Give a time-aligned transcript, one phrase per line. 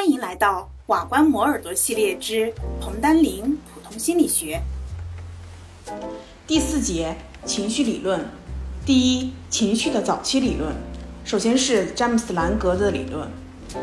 [0.00, 4.58] 欢迎来到瓦关磨耳朵系列之彭丹林普通心理学
[6.46, 8.24] 第四节情绪理论。
[8.86, 10.74] 第一，情绪的早期理论。
[11.22, 13.28] 首先是詹姆斯·兰格的理论。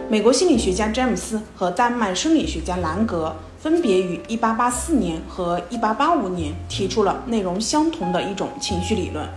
[0.10, 9.30] 美国心理学家詹姆斯和丹麦生理学家兰格分别于1884年和1885年提出了内容相同的一种情绪理论。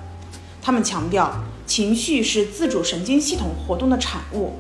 [0.63, 1.31] 他们强调，
[1.67, 4.55] 情绪是自主神经系统活动的产物。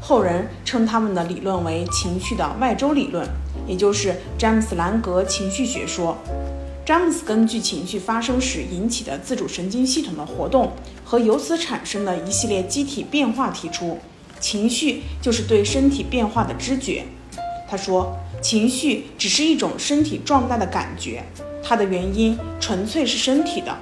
[0.00, 3.26] 后人称他们的理论为情绪的外周理论，
[3.66, 6.16] 也就是詹姆斯·兰格情绪学说。
[6.84, 10.70] 詹姆斯根据情绪发生时引起的自主神经系统的活动
[11.04, 13.98] 和由此产生的一系列机体变化提出，
[14.38, 17.04] 情绪就是对身体变化的知觉。
[17.68, 21.24] 他说，情绪只是一种身体状态的感觉，
[21.60, 23.76] 它的原因纯粹是身体的。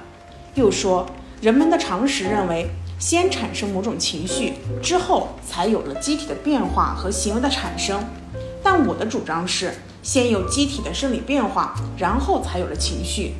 [0.55, 1.05] 又说，
[1.41, 2.67] 人们的常识认为。
[2.97, 8.03] 先产生某种情绪，之后才有了机体的变化和行为的产生。
[8.63, 13.33] 但我的主张是，先有机体的生理变化，然后才有了情绪。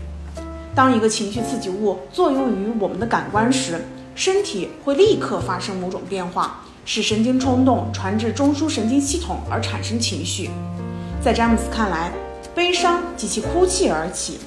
[0.75, 3.81] 当一个情绪刺激物作用于我们的感官时，
[4.13, 10.49] 身体会立刻发生某种变化，使神经冲动传至中枢神经系统而产生情绪。
[11.23, 12.11] 在詹姆斯看来，
[12.53, 14.39] 悲伤及其哭泣而起。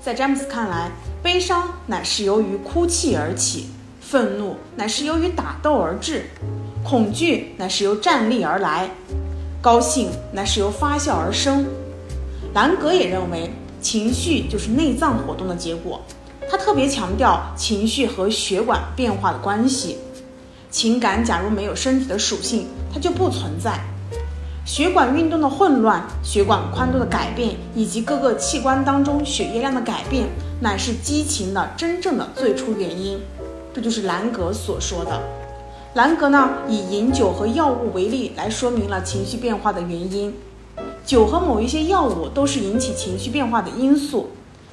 [0.00, 0.90] 在詹姆斯看来。
[1.22, 3.68] 悲伤乃是由于哭泣而起，
[4.00, 6.24] 愤怒乃是由于打斗而至，
[6.82, 8.90] 恐惧乃是由站立而来，
[9.60, 11.64] 高兴乃是由发笑而生。
[12.54, 16.00] 兰格也认为，情绪就是内脏活动的结果。
[16.50, 19.98] 他特别强调情绪和血管变化的关系。
[20.70, 23.78] 情感假如没有身体的属性，它就不存在。
[24.64, 30.26] 血管运动的混乱、血管宽度的改变以及各个器官当中血液量的改变。
[30.62, 33.18] 乃是激情的真正的最初原因，
[33.74, 35.20] 这就是兰格所说的。
[35.94, 40.32] 兰格呢，以饮酒和药物为例来说明了情绪变化的原因。
[41.04, 44.30] 酒和某一些药物都是引起情绪变化的因素。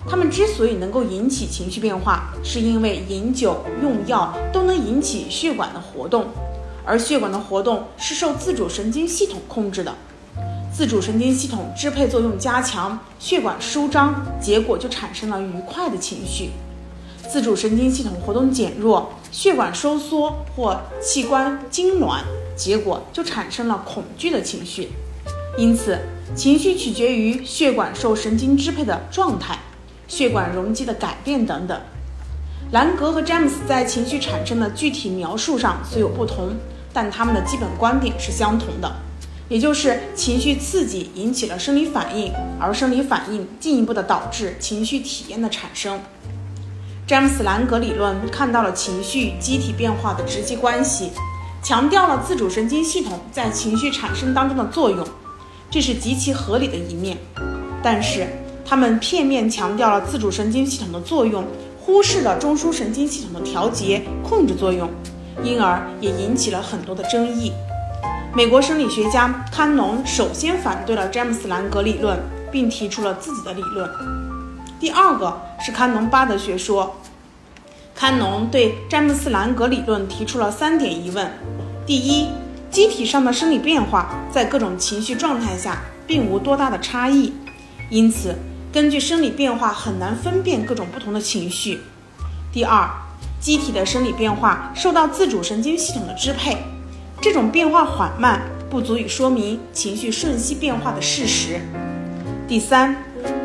[0.08, 6.28] 它们之所以能够引起情绪变化，是因为饮酒、用药都能引起血管的活动，
[6.86, 9.92] 而血管的活动是受自主神经系统控制的。
[10.80, 16.52] 自主神经系统支配作用加强，血管舒张，结果就产生了愉快的情绪；
[17.30, 22.22] 自主神经系统活动减弱，血管收缩或器官痉挛，
[22.56, 24.88] 结果就产生了恐惧的情绪。
[25.58, 26.00] 因此，
[26.34, 29.60] 情绪取决于血管受神经支配的状态、
[30.08, 31.78] 血管容积的改变等等。
[32.72, 36.56] 兰格和詹姆斯在情绪产生的具体描述上虽有不同，
[36.94, 38.90] 但他们的基本观点是相同的。
[39.50, 46.00] 也就是情绪刺激引起了生理反应，而生理反应进一步的导致情绪体验的产生。
[47.08, 51.10] 詹姆斯·兰格理论看到了情绪机体变化的直接关系，
[51.64, 55.04] 强调了自主神经系统在情绪产生当中的作用，
[55.72, 57.18] 这是极其合理的一面。
[57.82, 58.28] 但是
[58.64, 61.44] 他们片面强调了自主神经系统的作用，
[61.82, 64.88] 忽视了中枢神经系统的调节控制作用，
[65.44, 67.52] 因而也引起了很多的争议。
[68.36, 72.20] 美国生理学家康农首先反对了詹姆斯·兰格理论，
[72.52, 73.90] 并提出了自己的理论。
[74.80, 76.96] 第二个是康农巴德学说。
[77.96, 81.30] 康农对詹姆斯·兰格理论提出了三点疑问：
[81.86, 82.30] 第一，
[82.72, 87.34] 机体上的生理变化在各种情绪状态下并无多大的差异，
[87.90, 88.38] 因此
[88.72, 91.80] 根据生理变化很难分辨各种不同的情绪；
[92.54, 92.90] 第二，
[93.42, 96.58] 机体的生理变化受到自主神经系统的支配。
[97.22, 101.60] 这种变化缓慢，不足以说明情绪瞬息变化的事实。
[102.48, 102.96] 第三，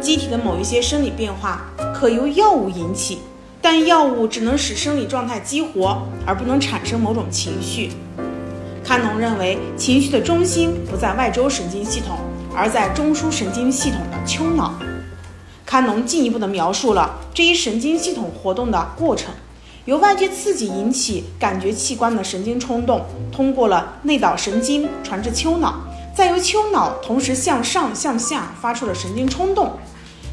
[0.01, 3.19] 机体的某一些生理变化可由药物引起，
[3.61, 7.91] 但药物只能使生理状态激活，而不能产生某种情绪。
[8.85, 12.17] 康农认为，情绪的中心不在外周神经系统，
[12.55, 14.75] 而在中枢神经系统的丘脑。
[15.67, 19.35] 康农进一步的描述了这一神经系统活动的过程。
[19.87, 25.75] 由外界刺激引起感觉器官的神经冲动，通过了内导神经传至丘脑，
[26.17, 29.73] 再由丘脑同时向上向下发出了神经冲动，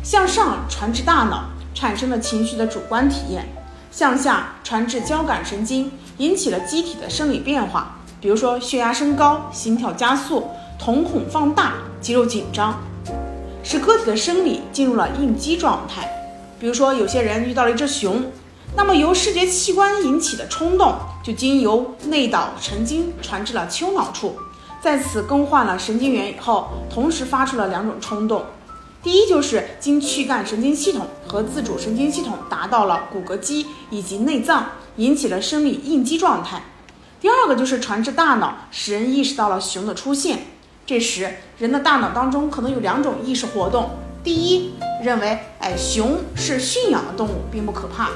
[0.01, 3.43] 向上传至大脑，产生了情绪的主观体验；
[3.91, 10.47] 向下传至交感神经，引起了机体的生理变化，比如说血压升高、心跳加速、
[10.79, 12.79] 瞳孔放大、肌肉紧张，
[13.63, 16.09] 使个体的生理进入了应激状态。
[16.57, 18.23] 比如说有些人遇到了一只熊。
[18.75, 24.37] 那么，由视觉器官引起的冲动，就经由内导神经传至了丘脑处，
[24.81, 28.45] 在此更换了神经元以后，同时发出了两种冲动。
[29.03, 34.65] 第一，就是经躯干神经系统和自主神经系统达到了骨骼肌以及内脏，
[34.95, 36.59] 引起了生理应激状态；
[37.19, 40.45] 第二个就是传至大脑，使人意识到了熊的出现。
[40.85, 43.89] 这时，人的大脑当中可能有两种意识活动：
[44.23, 48.09] 第一，认为哎熊是驯养的动物，并不可怕，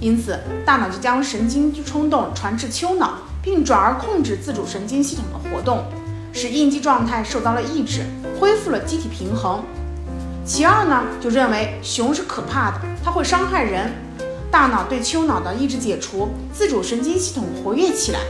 [0.00, 5.84] 因此大脑就将神经冲动传至丘脑，并转而控制自主神经系统的活动，
[6.32, 8.04] 使应激状态受到了抑制，
[8.38, 9.62] 恢复了机体平衡。
[10.44, 13.90] 其二呢，就认为熊是可怕的，它会伤害人。
[14.50, 18.20] 大脑对丘脑的抑制解除，自主神经系统活跃起来，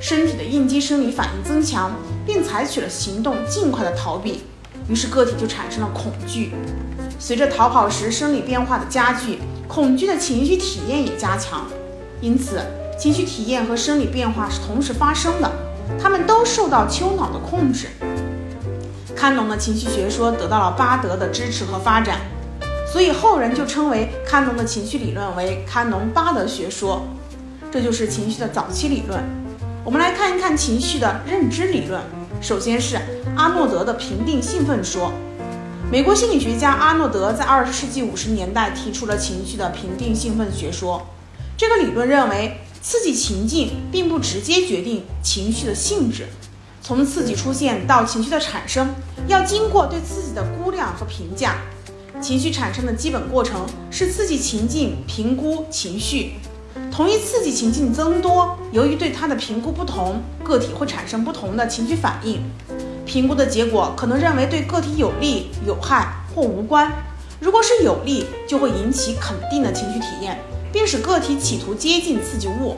[0.00, 1.90] 身体的应激生理反应增强，
[2.26, 4.44] 并采取了行动，尽快的逃避。
[4.88, 6.52] 于是个体就产生了恐惧。
[7.18, 9.38] 随着逃跑时生理变化的加剧，
[9.72, 11.66] 恐惧的情绪体验也加强。
[12.20, 12.60] 因此，
[12.98, 15.50] 情绪体验和生理变化是同时发生的，
[15.98, 17.86] 它们都受到丘脑的控制。
[19.16, 22.20] 康农的情绪学说得到了巴德的支持和发展。
[22.86, 27.02] 所以后人就称为康农的情绪理论为康农巴德学说，
[27.70, 29.24] 这就是情绪的早期理论。
[29.82, 31.98] 我们来看一看情绪的认知理论。
[32.42, 32.98] 首先是
[33.36, 35.10] 阿诺德的平定兴奋说。
[35.92, 41.06] 美国心理学家阿诺德在二十世纪五十年代提出了情绪的评定兴奋学说。
[41.54, 46.28] 这个理论认为，刺激情境并不直接决定情绪的性质，
[46.80, 48.94] 从刺激出现到情绪的产生，
[49.28, 51.56] 要经过对刺激的估量和评价。
[52.22, 56.36] 情绪产生的基本过程是刺激情境评估情绪，
[56.90, 62.40] 同一刺激情境增多，由于对它的评估不同，个体会产生不同的情绪反应。
[63.04, 66.90] 评估的结果可能认为对个体有利、有害或无关。
[67.40, 70.38] 如果是有利，就会引起肯定的情绪体验，
[70.72, 72.76] 并使个体企图接近刺激物；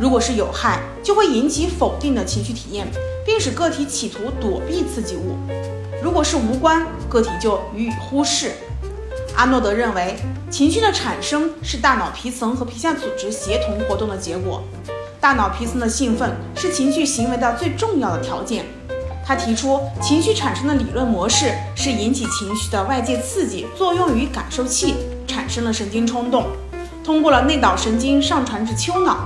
[0.00, 2.86] 如果是有害，就会引起否定的情绪体验，
[3.24, 5.36] 并使个体企图躲避刺激物。
[6.02, 8.52] 如果是无关，个体就予以忽视。
[9.36, 10.16] 阿诺德认为，
[10.50, 14.62] 情绪的产生是大脑皮层和皮下组织协同活动的结果。
[15.20, 18.66] 大脑皮层的兴奋是情绪行为的最重要的条件。
[19.26, 24.94] 他提出，情绪产生的理论模式是引起情绪的外界刺激作用于感受器，
[25.26, 26.44] 产生了神经冲动，
[27.02, 29.16] 通过了内导神经上传至丘脑，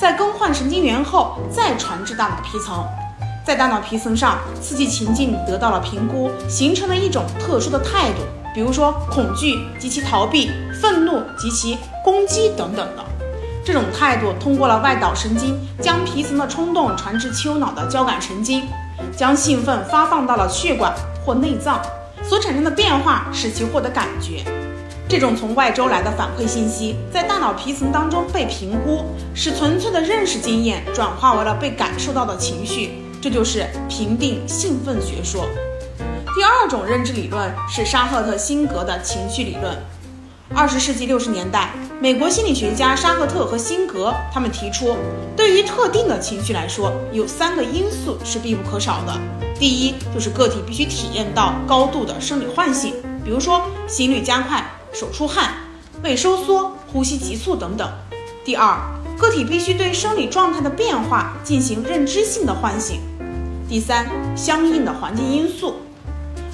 [0.00, 2.86] 在更换神经元后再传至大脑皮层。
[3.44, 8.18] 在大脑皮层上，刺激情境得到了评估，形成了一种特殊的态度，
[8.54, 10.50] 比如说恐惧及其逃避、
[10.80, 13.04] 愤怒及其攻击等等的。
[13.64, 18.62] 这种态度通过了外导神经，将皮层的冲动传至丘脑的交感神经，
[19.16, 21.80] 将兴奋发放到了血管或内脏，
[22.22, 24.42] 所产生的变化使其获得感觉。
[25.08, 33.02] 这种从外周来的反馈信息在大脑皮层当中被评估，使纯粹的认识经验转化为了被感受到的情绪。
[33.20, 35.48] 这就是评定兴奋学说。
[36.36, 39.76] 第二种认知理论是沙赫特辛格的情绪理论。
[40.54, 44.96] 二十世纪六十年代，美国心理学家沙赫特和辛格他们提出，
[45.36, 49.14] 对于特定的情绪来说，有三个因素是必不可少的。
[49.58, 55.52] 第一，就是个体必须体验到高度的生理唤醒，比如说心率加快、手出汗、
[56.02, 57.88] 胃收缩、呼吸急促等等。
[58.44, 58.78] 第二，
[59.18, 63.00] 个体必须对生理状态的变化进行认知性的唤醒。
[63.68, 65.76] 第三，相应的环境因素。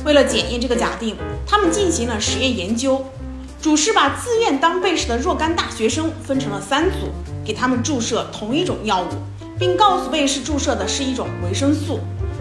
[0.04, 3.02] 为了检验这个假定，他们进行了实验研究。
[3.64, 7.08] 主试把自愿当被试的若干大学生分成了三组，
[7.42, 9.06] 给他们注射同一种药物，
[9.58, 11.98] 并告诉被试注射的是一种维生素，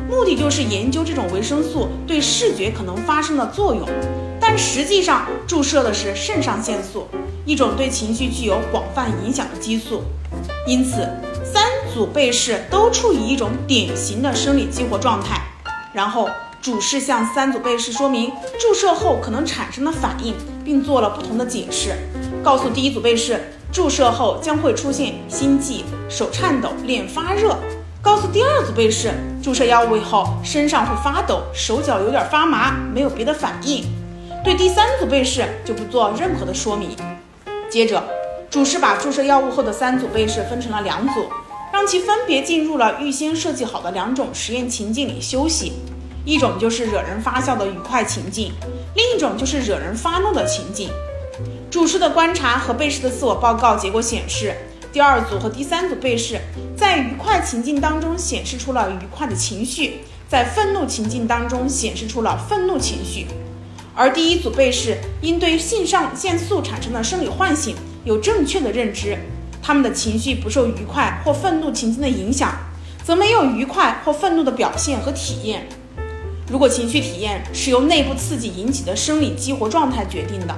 [0.10, 3.88] 目的就是研究这种维生素对视觉可能发生的作用。
[4.38, 7.08] 但实际上，注射的是肾上腺素。
[7.46, 10.04] 一种对情绪具有广泛影响的激素，
[10.68, 11.08] 因此
[11.42, 15.42] 三组被试都处于一种典型的生理激活状态。
[15.94, 16.30] 然后
[16.62, 21.92] 主试向三组被试说明注射后可能产生的反应，并做了不同的解释。
[22.44, 23.40] 告诉第一组被试，
[23.72, 27.56] 注射后将会出现心悸、手颤抖、脸发热；
[28.02, 33.86] 告诉第二组被试，注射药物以后身上会发抖、手脚有点发麻，没有别的反应。
[34.44, 36.90] 对第三组被试就不做任何的说明。
[37.70, 38.04] 接着，
[38.50, 41.26] 主试把注射药物后的三组被试分成了两组，
[41.72, 45.74] 让其分别进入了预先设计好的两种实验情境里休息。
[46.26, 48.52] 一种就是惹人发笑的愉快情境，
[48.96, 50.90] 另一种就是惹人发怒的情景。
[51.72, 54.56] 主持的观察和被试的自我报告结果显示，
[54.92, 56.40] 第二组和第三组被试
[56.78, 63.26] 在愉快情境当中显示出了愉快的情绪，在愤怒情境当中显示出了愤怒情绪。
[63.96, 69.18] 而第一组被试因对肾上腺素产生的生理唤醒有正确的认知，
[69.62, 72.56] 他们的情绪不受愉快或愤怒情境的影响，
[73.04, 75.68] 则没有愉快或愤怒的表现和体验。
[76.54, 80.56] 如果情绪体验是由内部刺激引起的生理激活状态决定的，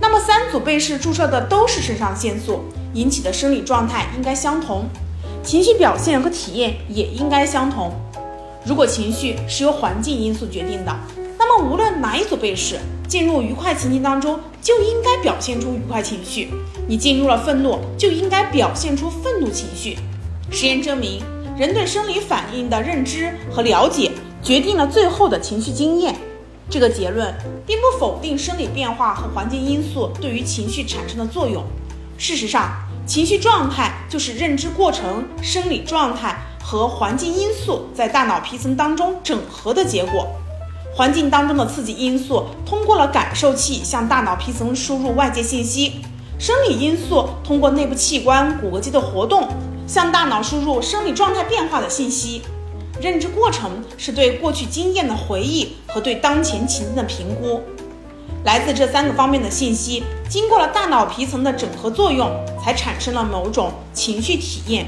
[0.00, 2.60] 那么三组被试注射的都是肾上腺素，
[2.94, 4.84] 引起的生理状态应该相同。
[5.42, 7.90] 情绪表现和体验也应该相同。
[8.64, 10.96] 如果情绪是由环境因素决定的，
[11.36, 16.50] 那么无论哪一组被试，进入愉快情境当中就应该表现出愉快情绪；
[16.86, 19.98] 你进入了愤怒，就应该表现出愤怒情绪。
[20.52, 21.20] 实验证明，
[21.58, 26.14] 人对生理反应的认知和了解，决定了最后的情绪经验。
[26.68, 27.34] 这个结论
[27.66, 31.62] 并不否定生理变化和环境因素对于情绪产生的作用。
[32.16, 32.72] 事实上，
[33.06, 40.26] 情绪状态就是认知过程、生理状态和环境因素在大脑皮层当中整合的结果。
[40.94, 46.02] 环境当中的刺激因素通过了感受器向大脑皮层输入外界信息，
[46.38, 49.48] 生理因素通过内部器官骨骼肌的活动
[49.86, 52.42] 向大脑输入生理状态变化的信息。
[53.02, 57.60] 认知过程是对过去经验的回忆和对当前情境的评估。
[58.44, 62.30] 来自这三个方面的信息，经过了大脑皮层的整合作用，
[62.62, 64.86] 才产生了某种情绪体验。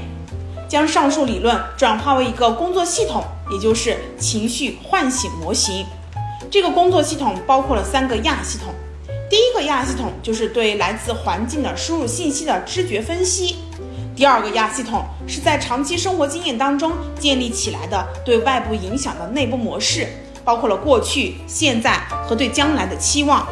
[0.69, 5.85] 将上述理论转化为一个工作系统，也就是情绪唤醒模型。
[6.49, 8.73] 这个工作系统包括了三个亚系统。
[9.29, 13.57] 第一个亚系统就是对来自环境的输入信息的知觉分析。
[14.15, 20.07] 第二个亚系统是在长期生活经验当中建立起来的对外部影响的内部模式。
[20.45, 23.47] 包括了过去、现在和对将来的期望。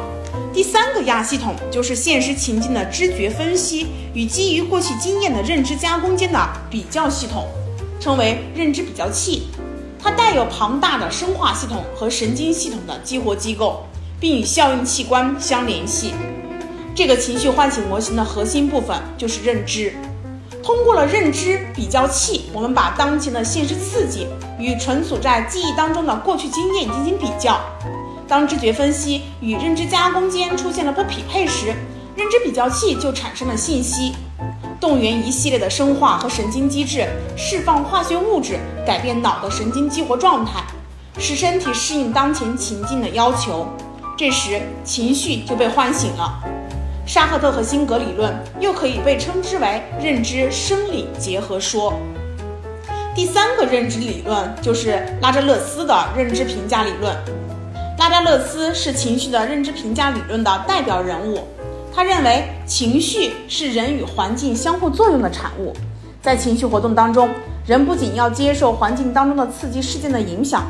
[0.53, 6.39] 第三个亚系统就是现实情境的知觉分析与基于过去经验的认知加工间的
[6.69, 7.47] 比较系统，
[7.99, 9.47] 称为认知比较器。
[9.99, 13.83] 它带有庞大的生化系统和神经系统的激活机构，
[14.19, 16.13] 并与效应器官相联系。
[16.93, 19.95] 这个情绪唤醒模型的核心部分就是认知。
[20.63, 24.25] 通过了认知比较器，我们把当前的现实刺激
[24.57, 27.59] 与存储在记忆当中的过去经验进行比较。
[28.29, 31.67] 当知觉分析与认知加工间出现了不匹配时，
[32.15, 34.13] 认知比较器就产生了信息，
[34.79, 37.05] 动员一系列的生化和神经机制，
[37.35, 40.63] 释放化学物质，改变脑的神经激活状态，
[41.19, 43.67] 使身体适应当前情境的要求。
[44.17, 46.41] 这时，情绪就被唤醒了。
[47.05, 51.93] 沙赫特和辛格理论又可以被称之为认知生理结合说。
[53.13, 57.15] 第三个认知理论就是拉扎勒斯的认知评价理论。
[57.99, 61.41] 拉扎勒斯是情绪的认知评价理论的代表人物。
[61.93, 65.73] 他认为情绪是人与环境相互作用的产物。
[66.21, 67.29] 在情绪活动当中，
[67.67, 70.65] 人不仅要接受环境当中的刺激事件的影响，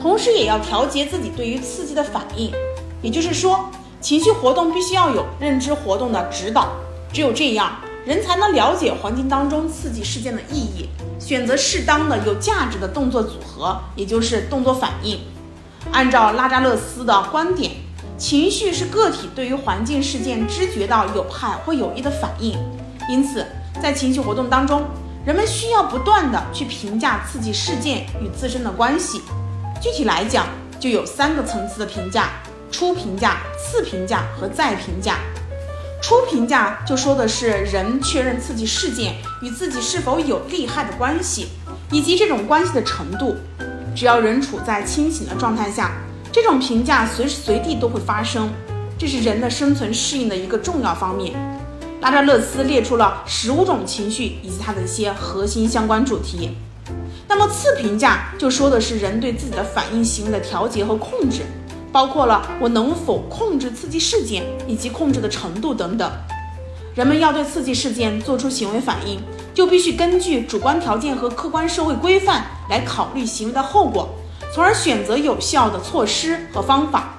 [0.00, 2.52] 同时也要调节自己对于刺激的反应。
[3.00, 3.68] 也就是说。
[4.00, 6.68] 情绪活动必须要有认知活动的指导，
[7.12, 10.88] 只有这样，人才能了解环境当中刺激事件的意义，
[11.18, 15.18] 选择适当的有价值的动作组合，也就是动作反应。
[15.90, 17.72] 按照拉扎勒斯的观点，
[18.16, 22.56] 情绪是个体对于环境事件知觉到有害或有益的反应，
[23.10, 23.44] 因此，
[23.82, 24.84] 在情绪活动当中，
[25.26, 29.20] 人们需要不断的去评价刺激事件与自身的关系。
[29.80, 30.46] 具体来讲，
[30.78, 32.30] 就有三个层次的评价。
[32.70, 35.18] 初评价、次评价和再评价。
[36.00, 41.48] 初评价就说的是人确认刺激事件与自己是否有利害的关系，
[41.90, 43.36] 以及这种关系的程度。
[43.96, 45.92] 只要人处在清醒的状态下，
[46.30, 48.48] 这种评价随时随地都会发生，
[48.96, 51.34] 这是人的生存适应的一个重要方面。
[52.00, 56.56] 拉扎勒斯列出了十五种情绪以及它的一些核心相关主题。
[57.26, 61.42] 那么次评价就说的是人对自己的反应行为的调节和控制。
[61.92, 66.10] 包括了我能否控制刺激事件以及控制的程度等等。
[66.94, 69.20] 人们要对刺激事件做出行为反应，
[69.54, 74.08] 就必须根据主观条件和客观社会规范来考虑行为的后果，
[74.52, 77.14] 从而选择有效的措施和方法。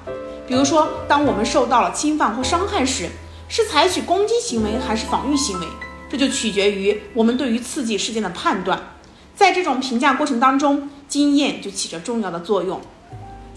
[0.48, 3.10] 比如说，当我们受到了侵犯或伤害时，
[3.48, 5.68] 是采取攻击行为还是防御行为，
[6.10, 8.82] 这就取决于我们对于刺激事件的判断。
[9.36, 12.82] 在这种评价过程当中，经验就起着重要的作用。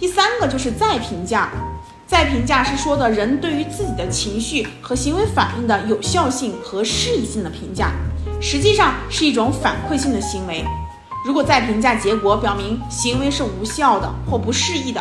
[0.03, 1.49] 第三个就是再评价，
[2.09, 7.93] 再评价是说的人对于自己的情绪和行为反应的有效性和适宜性的评价，
[8.41, 10.65] 实际上是一种反馈性的行为。
[11.25, 15.01] 如果再评价结果表明行为是无效的或不适宜的，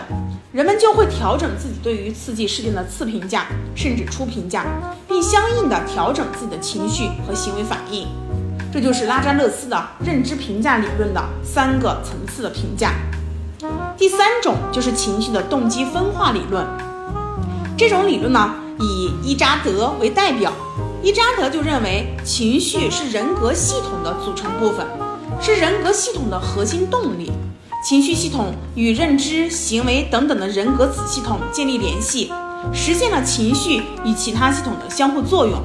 [0.52, 4.68] 人们就会调整自己对于刺激事件的次评价，甚至初评价，
[5.08, 8.08] 并相应的调整自己的情绪和行为反应。
[8.72, 12.94] 这就是拉扎勒斯的认知评价理论的三个层次的评价。
[14.02, 16.66] 第三种就是情绪的动机分化理论。
[17.78, 20.52] 这种理论呢，以伊扎德为代表。
[21.04, 24.88] 伊扎德就认为，情绪是人格系统的组成部分，
[25.40, 27.32] 是人格系统的核心动力。
[27.86, 32.34] 情绪系统与认知、行为等等的人格子系统建立联系，
[32.74, 35.62] 实现了情绪与其他系统的相互作用。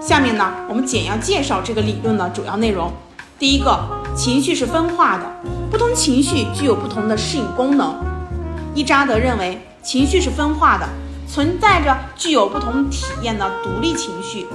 [0.00, 2.90] 下面呢，我们简要介绍这个理论的主要内容。
[3.38, 3.78] 第一个，
[4.16, 5.24] 情绪是分化的，
[5.70, 7.94] 不同情绪具有不同的适应功能。
[8.74, 10.88] 伊扎德认为，情绪是分化的，
[11.28, 14.46] 存在着具有不同体验的独立情绪，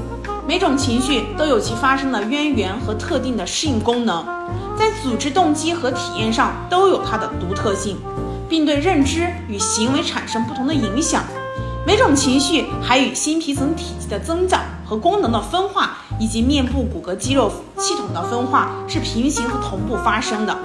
[0.47, 4.25] 每种情绪都有其发生的渊源和特定的适应功能，
[4.75, 7.97] 在组织动机和体验上都有它的独特性，
[8.49, 11.23] 并对认知与行为产生不同的影响。
[11.85, 20.55] 每种情绪还与新皮层体积的增长和功能的分化，以及面部骨骼肌肉系统的分化是平行和同步发生的。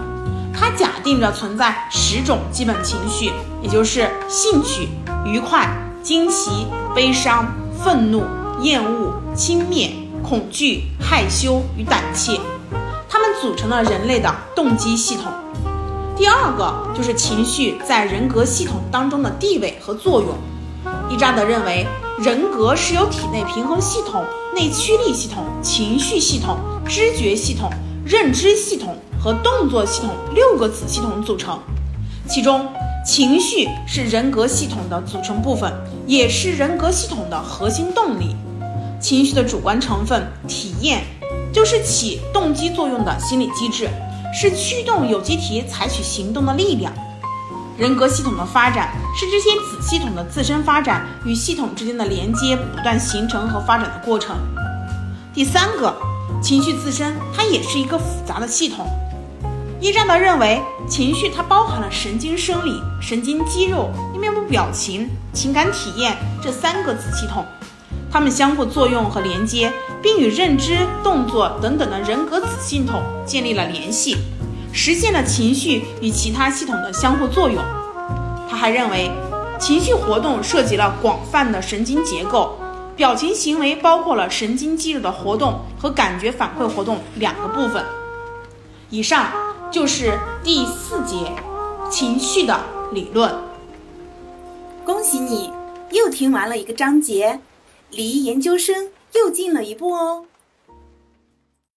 [0.52, 3.32] 它假定着存在十种基本情绪，
[3.62, 4.86] 也就是兴趣、
[5.24, 5.66] 愉快、
[6.02, 7.46] 惊奇、悲伤、
[7.82, 8.22] 愤怒、
[8.60, 12.38] 厌恶、轻蔑、恐惧、害羞与胆怯，
[13.08, 15.32] 它们组成了人类的动机系统。
[16.14, 20.34] 第二个就是情绪在人格系统当中的地位和作用。
[21.08, 21.86] 伊扎德认为，
[22.18, 26.56] 人格是由体内平衡系统、内驱力系统、情绪系统、
[26.88, 27.70] 知觉系统、
[28.06, 31.58] 认知系统和动作系统六个子系统组成。
[32.26, 32.66] 其中，
[33.04, 35.70] 情绪是人格系统的组成部分，
[36.06, 38.34] 也是人格系统的核心动力。
[38.98, 41.04] 情绪的主观成分体验，
[41.52, 43.90] 就是起动机作用的心理机制，
[44.32, 46.90] 是驱动有机体采取行动的力量。
[47.76, 54.34] 人格系统的发展是这些子系统的自身发展与系统之间的连接不断形成和发展的过程。
[55.34, 55.94] 第三个，
[56.42, 58.86] 情绪自身它也是一个复杂的系统。
[59.78, 67.44] 伊扎德认为，情绪它包含了神经生理、神经肌肉、面部表情、情感体验这三个子系统，
[68.10, 69.70] 它们相互作用和连接，
[70.02, 74.16] 并与认知、动作等等的人格子系统建立了联系。
[74.76, 77.64] 实现了情绪与其他系统的相互作用。
[78.48, 79.10] 他还认为，
[79.58, 82.58] 情绪活动涉及了广泛的神经结构，
[82.94, 87.82] 表情行为包括了神经肌肉的活动和感觉反馈活动两个部分。
[88.90, 89.32] 以上
[89.72, 91.32] 就是第四节
[91.90, 92.60] 情绪的
[92.92, 93.34] 理论。
[94.84, 95.50] 恭喜你，
[95.90, 97.40] 又听完了一个章节，
[97.90, 100.26] 离研究生又近了一步哦。